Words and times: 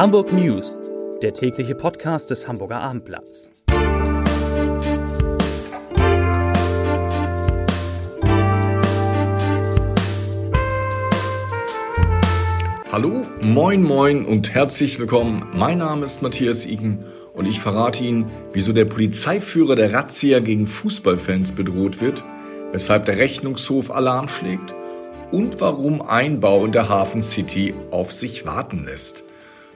Hamburg 0.00 0.32
News, 0.32 0.80
der 1.20 1.34
tägliche 1.34 1.74
Podcast 1.74 2.30
des 2.30 2.48
Hamburger 2.48 2.80
Abendblatts. 2.80 3.50
Hallo, 12.90 13.26
moin, 13.42 13.82
moin 13.82 14.24
und 14.24 14.54
herzlich 14.54 14.98
willkommen. 14.98 15.46
Mein 15.52 15.76
Name 15.76 16.06
ist 16.06 16.22
Matthias 16.22 16.64
Iken 16.64 17.04
und 17.34 17.44
ich 17.44 17.60
verrate 17.60 18.02
Ihnen, 18.02 18.30
wieso 18.54 18.72
der 18.72 18.86
Polizeiführer 18.86 19.74
der 19.74 19.92
Razzia 19.92 20.40
gegen 20.40 20.66
Fußballfans 20.66 21.52
bedroht 21.52 22.00
wird, 22.00 22.24
weshalb 22.72 23.04
der 23.04 23.18
Rechnungshof 23.18 23.90
Alarm 23.90 24.28
schlägt 24.28 24.74
und 25.30 25.60
warum 25.60 26.00
Einbau 26.00 26.64
in 26.64 26.72
der 26.72 26.88
Hafen 26.88 27.22
City 27.22 27.74
auf 27.90 28.12
sich 28.12 28.46
warten 28.46 28.86
lässt. 28.86 29.24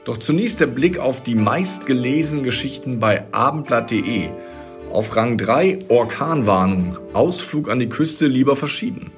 Doch 0.04 0.18
zunächst 0.18 0.60
der 0.60 0.66
Blick 0.66 0.98
auf 0.98 1.22
die 1.22 1.34
meistgelesenen 1.34 2.44
Geschichten 2.44 3.00
bei 3.00 3.24
abendblatt.de. 3.32 4.28
Auf 4.92 5.16
Rang 5.16 5.38
3 5.38 5.78
Orkanwarnung, 5.88 6.98
Ausflug 7.14 7.70
an 7.70 7.78
die 7.78 7.88
Küste 7.88 8.27
lieber 8.27 8.54
verschieben. 8.54 9.12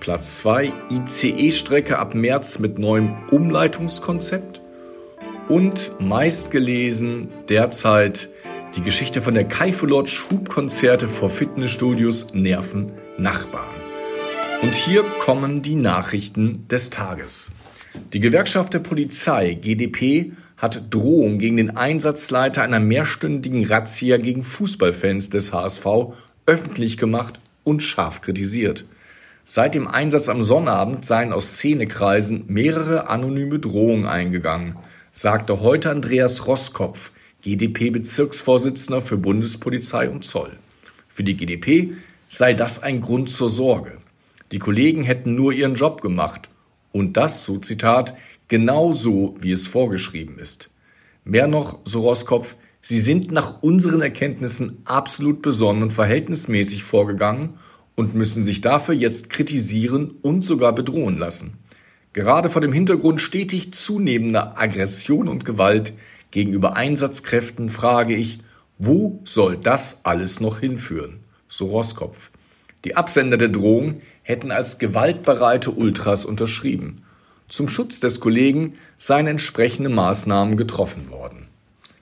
Platz 0.00 0.38
2 0.38 0.72
ICE-Strecke 0.90 1.98
ab 1.98 2.14
März 2.14 2.58
mit 2.58 2.78
neuem 2.78 3.16
Umleitungskonzept. 3.30 4.60
Und 5.48 5.92
meistgelesen 5.98 7.28
derzeit 7.48 8.28
die 8.76 8.82
Geschichte 8.82 9.22
von 9.22 9.34
der 9.34 9.44
Kaifu 9.44 9.86
Lodge 9.86 10.24
Hubkonzerte 10.30 11.08
vor 11.08 11.30
Fitnessstudios 11.30 12.34
nerven 12.34 12.92
Nachbarn. 13.16 13.66
Und 14.62 14.74
hier 14.74 15.04
kommen 15.20 15.62
die 15.62 15.76
Nachrichten 15.76 16.66
des 16.68 16.90
Tages. 16.90 17.52
Die 18.12 18.20
Gewerkschaft 18.20 18.74
der 18.74 18.80
Polizei, 18.80 19.54
GdP, 19.54 20.32
hat 20.56 20.82
Drohung 20.90 21.38
gegen 21.38 21.56
den 21.56 21.76
Einsatzleiter 21.76 22.62
einer 22.62 22.80
mehrstündigen 22.80 23.64
Razzia 23.64 24.16
gegen 24.16 24.42
Fußballfans 24.42 25.30
des 25.30 25.52
HSV 25.52 25.86
öffentlich 26.46 26.98
gemacht 26.98 27.40
und 27.64 27.82
scharf 27.82 28.20
kritisiert. 28.20 28.84
Seit 29.44 29.74
dem 29.74 29.86
Einsatz 29.86 30.28
am 30.28 30.42
Sonnabend 30.42 31.04
seien 31.04 31.32
aus 31.32 31.54
Szenekreisen 31.54 32.44
mehrere 32.48 33.08
anonyme 33.08 33.58
Drohungen 33.58 34.06
eingegangen, 34.06 34.76
sagte 35.10 35.60
heute 35.60 35.90
Andreas 35.90 36.46
Roskopf, 36.46 37.12
GdP-Bezirksvorsitzender 37.42 39.00
für 39.00 39.16
Bundespolizei 39.16 40.10
und 40.10 40.24
Zoll. 40.24 40.52
Für 41.08 41.24
die 41.24 41.36
GdP 41.36 41.94
sei 42.28 42.52
das 42.52 42.82
ein 42.82 43.00
Grund 43.00 43.30
zur 43.30 43.48
Sorge. 43.48 43.96
Die 44.52 44.58
Kollegen 44.58 45.02
hätten 45.02 45.34
nur 45.34 45.52
ihren 45.52 45.76
Job 45.76 46.02
gemacht 46.02 46.50
und 46.92 47.16
das, 47.16 47.44
so 47.44 47.58
Zitat, 47.58 48.14
genau 48.48 48.92
so, 48.92 49.36
wie 49.38 49.52
es 49.52 49.68
vorgeschrieben 49.68 50.38
ist. 50.38 50.70
Mehr 51.24 51.46
noch, 51.46 51.78
so 51.84 52.00
Roskopf, 52.00 52.56
sie 52.80 53.00
sind 53.00 53.30
nach 53.30 53.62
unseren 53.62 54.00
Erkenntnissen 54.00 54.78
absolut 54.84 55.42
besonnen 55.42 55.82
und 55.82 55.92
verhältnismäßig 55.92 56.84
vorgegangen 56.84 57.54
und 57.94 58.14
müssen 58.14 58.42
sich 58.42 58.60
dafür 58.60 58.94
jetzt 58.94 59.28
kritisieren 59.30 60.12
und 60.22 60.44
sogar 60.44 60.74
bedrohen 60.74 61.18
lassen. 61.18 61.58
Gerade 62.12 62.48
vor 62.48 62.62
dem 62.62 62.72
Hintergrund 62.72 63.20
stetig 63.20 63.72
zunehmender 63.72 64.58
Aggression 64.58 65.28
und 65.28 65.44
Gewalt 65.44 65.92
gegenüber 66.30 66.76
Einsatzkräften 66.76 67.68
frage 67.68 68.14
ich, 68.14 68.40
wo 68.78 69.20
soll 69.24 69.56
das 69.56 70.04
alles 70.04 70.40
noch 70.40 70.60
hinführen? 70.60 71.20
So 71.48 71.66
Roskopf. 71.66 72.30
Die 72.84 72.96
Absender 72.96 73.36
der 73.36 73.48
Drohung 73.48 73.98
hätten 74.28 74.50
als 74.50 74.78
gewaltbereite 74.78 75.70
Ultras 75.70 76.26
unterschrieben. 76.26 77.00
Zum 77.48 77.66
Schutz 77.66 77.98
des 77.98 78.20
Kollegen 78.20 78.74
seien 78.98 79.26
entsprechende 79.26 79.88
Maßnahmen 79.88 80.58
getroffen 80.58 81.10
worden. 81.10 81.48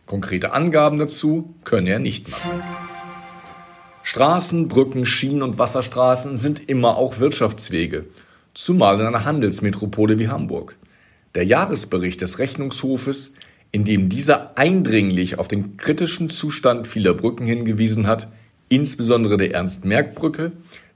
Konkrete 0.06 0.52
Angaben 0.52 0.98
dazu 0.98 1.54
könne 1.62 1.90
er 1.90 1.98
nicht 2.00 2.28
machen. 2.28 2.50
Straßen, 4.02 4.66
Brücken, 4.66 5.06
Schienen 5.06 5.42
und 5.42 5.60
Wasserstraßen 5.60 6.36
sind 6.36 6.68
immer 6.68 6.96
auch 6.96 7.20
Wirtschaftswege, 7.20 8.06
zumal 8.54 8.98
in 8.98 9.06
einer 9.06 9.24
Handelsmetropole 9.24 10.18
wie 10.18 10.26
Hamburg. 10.26 10.76
Der 11.36 11.44
Jahresbericht 11.44 12.20
des 12.22 12.40
Rechnungshofes, 12.40 13.34
in 13.70 13.84
dem 13.84 14.08
dieser 14.08 14.58
eindringlich 14.58 15.38
auf 15.38 15.46
den 15.46 15.76
kritischen 15.76 16.28
Zustand 16.28 16.88
vieler 16.88 17.14
Brücken 17.14 17.46
hingewiesen 17.46 18.08
hat, 18.08 18.26
insbesondere 18.68 19.36
der 19.36 19.54
Ernst-Merck-Brücke, 19.54 20.50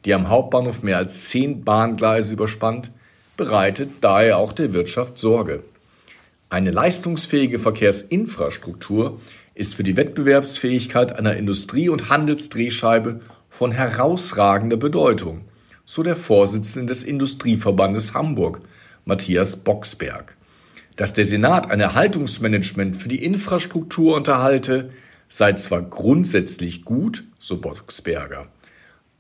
die 0.05 0.15
am 0.15 0.29
Hauptbahnhof 0.29 0.83
mehr 0.83 0.97
als 0.97 1.29
zehn 1.29 1.65
Bahngleise 1.65 2.35
überspannt, 2.35 2.91
bereitet 3.37 3.91
daher 4.01 4.39
auch 4.39 4.53
der 4.53 4.73
Wirtschaft 4.73 5.19
Sorge. 5.19 5.63
Eine 6.49 6.71
leistungsfähige 6.71 7.59
Verkehrsinfrastruktur 7.59 9.21
ist 9.55 9.75
für 9.75 9.83
die 9.83 9.97
Wettbewerbsfähigkeit 9.97 11.19
einer 11.19 11.37
Industrie- 11.37 11.89
und 11.89 12.11
Handelsdrehscheibe 12.11 13.21
von 13.49 13.73
herausragender 13.73 14.77
Bedeutung, 14.77 15.43
so 15.85 16.03
der 16.03 16.17
Vorsitzende 16.17 16.87
des 16.87 17.05
Industrieverbandes 17.05 18.15
Hamburg, 18.15 18.61
Matthias 19.05 19.57
Boxberg. 19.57 20.37
Dass 20.97 21.13
der 21.13 21.25
Senat 21.25 21.71
ein 21.71 21.81
Erhaltungsmanagement 21.81 22.97
für 22.97 23.09
die 23.09 23.25
Infrastruktur 23.25 24.17
unterhalte, 24.17 24.91
sei 25.29 25.53
zwar 25.53 25.83
grundsätzlich 25.83 26.85
gut, 26.85 27.25
so 27.39 27.61
Boxberger, 27.61 28.49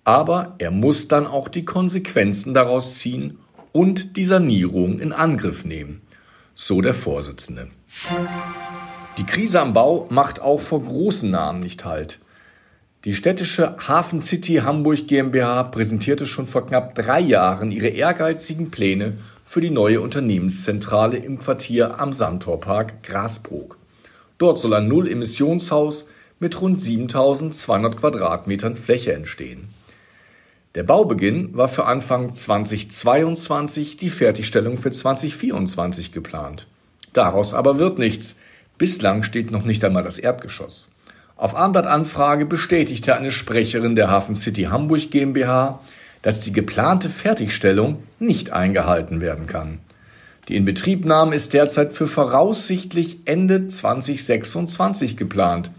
aber 0.04 0.54
er 0.58 0.70
muss 0.70 1.08
dann 1.08 1.26
auch 1.26 1.48
die 1.48 1.64
Konsequenzen 1.64 2.54
daraus 2.54 2.98
ziehen 2.98 3.38
und 3.72 4.16
die 4.16 4.24
Sanierung 4.24 4.98
in 4.98 5.12
Angriff 5.12 5.64
nehmen. 5.64 6.02
So 6.54 6.80
der 6.80 6.94
Vorsitzende. 6.94 7.68
Die 9.18 9.24
Krise 9.24 9.60
am 9.60 9.72
Bau 9.72 10.06
macht 10.10 10.40
auch 10.40 10.60
vor 10.60 10.82
großen 10.82 11.30
Namen 11.30 11.60
nicht 11.60 11.84
Halt. 11.84 12.20
Die 13.04 13.14
städtische 13.14 13.76
Hafen 13.88 14.20
City 14.20 14.56
Hamburg 14.56 15.06
GmbH 15.06 15.62
präsentierte 15.64 16.26
schon 16.26 16.46
vor 16.46 16.66
knapp 16.66 16.94
drei 16.94 17.20
Jahren 17.20 17.72
ihre 17.72 17.88
ehrgeizigen 17.88 18.70
Pläne 18.70 19.14
für 19.42 19.62
die 19.62 19.70
neue 19.70 20.00
Unternehmenszentrale 20.02 21.16
im 21.16 21.38
Quartier 21.38 21.98
am 21.98 22.12
Sandtorpark 22.12 23.02
Grasbrook. 23.02 23.78
Dort 24.36 24.58
soll 24.58 24.74
ein 24.74 24.88
Null-Emissionshaus 24.88 26.08
mit 26.38 26.60
rund 26.60 26.80
7200 26.80 27.96
Quadratmetern 27.96 28.76
Fläche 28.76 29.12
entstehen. 29.12 29.68
Der 30.76 30.84
Baubeginn 30.84 31.56
war 31.56 31.66
für 31.66 31.86
Anfang 31.86 32.32
2022, 32.32 33.96
die 33.96 34.08
Fertigstellung 34.08 34.76
für 34.76 34.92
2024 34.92 36.12
geplant. 36.12 36.68
Daraus 37.12 37.54
aber 37.54 37.80
wird 37.80 37.98
nichts. 37.98 38.38
Bislang 38.78 39.24
steht 39.24 39.50
noch 39.50 39.64
nicht 39.64 39.82
einmal 39.82 40.04
das 40.04 40.20
Erdgeschoss. 40.20 40.90
Auf 41.36 41.56
Abendblatt-Anfrage 41.56 42.46
bestätigte 42.46 43.16
eine 43.16 43.32
Sprecherin 43.32 43.96
der 43.96 44.12
Hafen 44.12 44.36
City 44.36 44.64
Hamburg 44.64 45.10
GmbH, 45.10 45.80
dass 46.22 46.40
die 46.42 46.52
geplante 46.52 47.10
Fertigstellung 47.10 48.04
nicht 48.20 48.52
eingehalten 48.52 49.20
werden 49.20 49.48
kann. 49.48 49.80
Die 50.46 50.54
Inbetriebnahme 50.54 51.34
ist 51.34 51.52
derzeit 51.52 51.92
für 51.92 52.06
voraussichtlich 52.06 53.22
Ende 53.24 53.66
2026 53.66 55.16
geplant, 55.16 55.72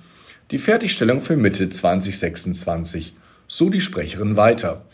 die 0.52 0.58
Fertigstellung 0.58 1.22
für 1.22 1.38
Mitte 1.38 1.69
2026. 1.69 3.13
So 3.53 3.69
die 3.69 3.81
Sprecherin 3.81 4.38
weiter. 4.38 4.85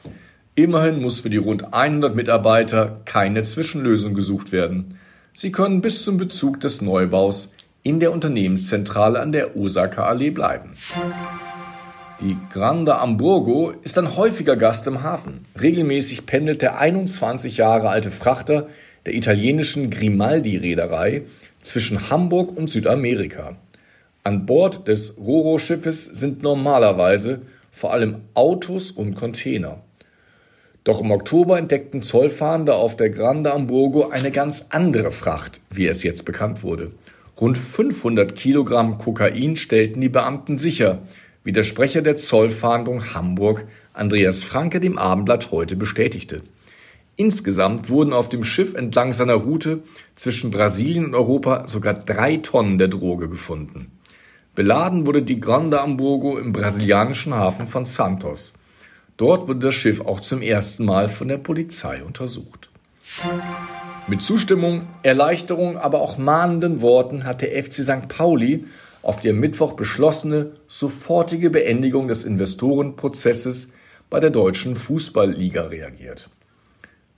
Immerhin 0.55 0.99
muss 0.99 1.19
für 1.19 1.29
die 1.29 1.37
rund 1.37 1.75
100 1.75 2.15
Mitarbeiter 2.15 3.01
keine 3.05 3.43
Zwischenlösung 3.43 4.15
gesucht 4.15 4.51
werden. 4.51 4.97
Sie 5.31 5.51
können 5.51 5.81
bis 5.81 6.03
zum 6.03 6.17
Bezug 6.17 6.59
des 6.61 6.81
Neubaus 6.81 7.53
in 7.83 7.99
der 7.99 8.11
Unternehmenszentrale 8.11 9.19
an 9.19 9.31
der 9.31 9.55
Osaka 9.55 10.07
Allee 10.07 10.31
bleiben. 10.31 10.71
Die 12.19 12.35
Grande 12.51 12.99
Hamburgo 12.99 13.73
ist 13.83 13.99
ein 13.99 14.15
häufiger 14.17 14.55
Gast 14.55 14.87
im 14.87 15.03
Hafen. 15.03 15.41
Regelmäßig 15.61 16.25
pendelt 16.25 16.63
der 16.63 16.79
21 16.79 17.57
Jahre 17.57 17.89
alte 17.89 18.09
Frachter 18.09 18.69
der 19.05 19.13
italienischen 19.13 19.91
Grimaldi-Reederei 19.91 21.25
zwischen 21.59 22.09
Hamburg 22.09 22.57
und 22.57 22.71
Südamerika. 22.71 23.55
An 24.23 24.47
Bord 24.47 24.87
des 24.87 25.15
Roro-Schiffes 25.19 26.05
sind 26.05 26.41
normalerweise 26.41 27.41
vor 27.77 27.93
allem 27.93 28.21
Autos 28.33 28.89
und 28.89 29.13
Container. 29.13 29.83
Doch 30.83 30.99
im 31.01 31.11
Oktober 31.11 31.59
entdeckten 31.59 32.01
Zollfahnder 32.01 32.75
auf 32.77 32.97
der 32.97 33.11
Grande 33.11 33.53
Hamburgo 33.53 34.09
eine 34.09 34.31
ganz 34.31 34.67
andere 34.71 35.11
Fracht, 35.11 35.61
wie 35.69 35.85
es 35.85 36.01
jetzt 36.01 36.25
bekannt 36.25 36.63
wurde. 36.63 36.91
Rund 37.39 37.55
500 37.55 38.35
Kilogramm 38.35 38.97
Kokain 38.97 39.55
stellten 39.55 40.01
die 40.01 40.09
Beamten 40.09 40.57
sicher, 40.57 41.03
wie 41.43 41.51
der 41.51 41.63
Sprecher 41.63 42.01
der 42.01 42.15
Zollfahndung 42.15 43.13
Hamburg, 43.13 43.67
Andreas 43.93 44.43
Franke, 44.43 44.79
dem 44.79 44.97
Abendblatt 44.97 45.51
heute 45.51 45.75
bestätigte. 45.75 46.41
Insgesamt 47.15 47.89
wurden 47.89 48.11
auf 48.11 48.29
dem 48.29 48.43
Schiff 48.43 48.73
entlang 48.73 49.13
seiner 49.13 49.35
Route 49.35 49.83
zwischen 50.15 50.49
Brasilien 50.49 51.05
und 51.05 51.15
Europa 51.15 51.67
sogar 51.67 51.93
drei 51.93 52.37
Tonnen 52.37 52.79
der 52.79 52.87
Droge 52.87 53.29
gefunden. 53.29 53.91
Beladen 54.57 55.05
wurde 55.05 55.21
die 55.21 55.39
Grande 55.39 55.83
Hamburgo 55.83 56.39
im 56.39 56.51
brasilianischen 56.51 57.35
Hafen 57.35 57.67
von 57.67 57.85
Santos. 57.85 58.55
Dort 59.15 59.47
wurde 59.47 59.59
das 59.59 59.75
Schiff 59.75 60.01
auch 60.01 60.19
zum 60.19 60.41
ersten 60.41 60.83
Mal 60.83 61.09
von 61.09 61.27
der 61.27 61.37
Polizei 61.37 62.01
untersucht. 62.03 62.71
Mit 64.07 64.23
Zustimmung, 64.23 64.87
Erleichterung, 65.03 65.77
aber 65.77 66.01
auch 66.01 66.17
mahnenden 66.17 66.81
Worten 66.81 67.23
hat 67.23 67.43
der 67.43 67.51
FC 67.61 67.83
St. 67.83 68.07
Pauli 68.07 68.65
auf 69.03 69.21
die 69.21 69.29
am 69.29 69.39
Mittwoch 69.39 69.73
beschlossene 69.73 70.53
sofortige 70.67 71.51
Beendigung 71.51 72.07
des 72.07 72.23
Investorenprozesses 72.23 73.73
bei 74.09 74.19
der 74.19 74.31
deutschen 74.31 74.75
Fußballliga 74.75 75.65
reagiert. 75.65 76.31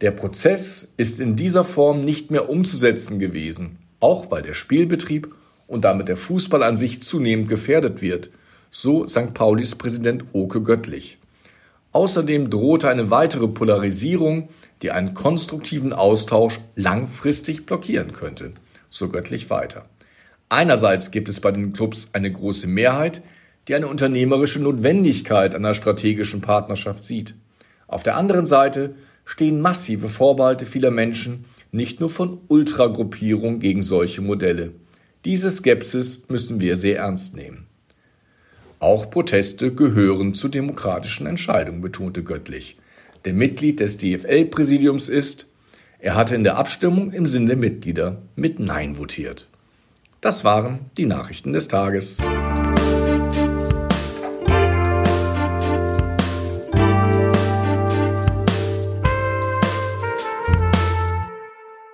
Der 0.02 0.12
Prozess 0.12 0.94
ist 0.98 1.22
in 1.22 1.38
dieser 1.38 1.64
Form 1.64 2.04
nicht 2.04 2.32
mehr 2.32 2.50
umzusetzen 2.50 3.18
gewesen, 3.18 3.78
auch 4.02 4.30
weil 4.30 4.42
der 4.42 4.54
Spielbetrieb 4.54 5.34
und 5.70 5.86
damit 5.86 6.08
der 6.08 6.18
Fußball 6.18 6.64
an 6.64 6.76
sich 6.76 7.02
zunehmend 7.02 7.48
gefährdet 7.48 8.02
wird, 8.02 8.32
so 8.72 9.08
St. 9.08 9.34
Paulis 9.34 9.76
Präsident 9.76 10.26
Oke 10.34 10.62
Göttlich. 10.62 11.20
Außerdem 11.92 12.50
drohte 12.50 12.90
eine 12.90 13.10
weitere 13.10 13.48
Polarisierung, 13.48 14.50
die 14.82 14.92
einen 14.92 15.14
konstruktiven 15.14 15.94
Austausch 15.94 16.60
langfristig 16.76 17.66
blockieren 17.66 18.12
könnte, 18.14 18.52
so 18.90 19.10
Göttlich 19.10 19.50
weiter. 19.50 19.86
Einerseits 20.50 21.12
gibt 21.12 21.30
es 21.30 21.40
bei 21.40 21.52
den 21.52 21.74
Clubs 21.74 22.10
eine 22.14 22.32
große 22.32 22.68
Mehrheit, 22.68 23.22
die 23.68 23.76
eine 23.76 23.88
unternehmerische 23.88 24.60
Notwendigkeit 24.60 25.54
einer 25.54 25.76
strategischen 25.76 26.42
Partnerschaft 26.42 27.04
sieht. 27.04 27.36
Auf 27.88 28.02
der 28.02 28.18
anderen 28.18 28.48
Seite 28.48 28.96
stehen 29.26 29.62
massive 29.62 30.10
Vorbehalte 30.10 30.66
vieler 30.66 30.90
Menschen, 30.90 31.46
nicht 31.72 32.00
nur 32.00 32.10
von 32.10 32.40
Ultragruppierungen 32.48 33.60
gegen 33.60 33.84
solche 33.84 34.22
Modelle. 34.22 34.72
Diese 35.26 35.52
Skepsis 35.52 36.30
müssen 36.30 36.62
wir 36.62 36.78
sehr 36.78 37.00
ernst 37.00 37.36
nehmen. 37.36 37.68
Auch 38.80 39.10
Proteste 39.10 39.74
gehören 39.74 40.34
zu 40.34 40.48
demokratischen 40.48 41.28
Entscheidungen, 41.28 41.82
betonte 41.82 42.24
Göttlich, 42.24 42.78
der 43.26 43.34
Mitglied 43.34 43.82
des 43.82 43.98
DFL-Präsidiums 43.98 45.10
ist. 45.10 45.48
Er 46.00 46.16
hatte 46.16 46.36
in 46.36 46.46
der 46.46 46.56
Abstimmung 46.56 47.12
im 47.12 47.28
Sinne 47.28 47.48
der 47.48 47.58
Mitglieder 47.58 48.22
mit 48.38 48.60
Nein 48.60 48.98
votiert. 48.98 49.50
Das 50.22 50.46
waren 50.46 50.90
die 50.98 51.06
Nachrichten 51.06 51.52
des 51.52 51.68
Tages. 51.68 52.22